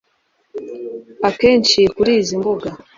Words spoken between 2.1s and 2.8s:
izi mbuga